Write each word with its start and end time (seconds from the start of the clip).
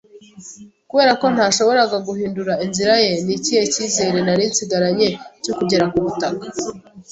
kubera 0.89 1.11
ko 1.21 1.25
ntashoboraga 1.33 1.97
guhindura 2.07 2.53
inzira 2.65 2.93
ye, 3.05 3.11
ni 3.25 3.33
ikihe 3.37 3.63
cyizere 3.73 4.19
nari 4.25 4.43
nsigaranye 4.51 5.07
cyo 5.43 5.53
kugera 5.57 5.85
ku 5.91 5.97
butaka? 6.05 6.45